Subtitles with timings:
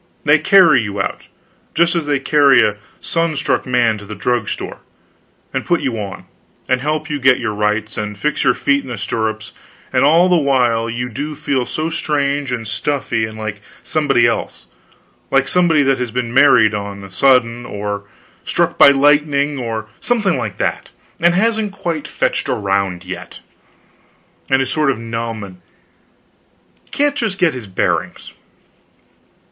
[0.25, 1.27] They carry you out,
[1.75, 4.79] just as they carry a sun struck man to the drug store,
[5.53, 6.25] and put you on,
[6.67, 9.51] and help get you to rights, and fix your feet in the stirrups;
[9.93, 14.65] and all the while you do feel so strange and stuffy and like somebody else
[15.29, 18.05] like somebody that has been married on a sudden, or
[18.43, 20.89] struck by lightning, or something like that,
[21.19, 23.41] and hasn't quite fetched around yet,
[24.49, 25.61] and is sort of numb, and
[26.89, 28.33] can't just get his bearings.